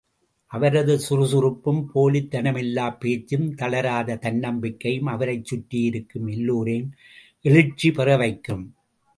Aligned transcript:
அவரது 0.51 0.99
சுறுசுறுப்பும், 0.99 1.81
போலித் 1.91 2.35
தனமில்லா 2.35 2.97
பேச்சும், 2.99 3.55
தளராத 3.55 4.15
தன்னம்பிக்கையும் 4.15 5.05
அவரைச் 5.05 5.45
சுற்றி 5.45 5.81
இருக்கும் 5.81 6.27
எல்லோரையும் 6.27 6.89
எழுச்சி 7.41 7.91
பெற 7.91 8.17
வைக்கும். 8.17 8.65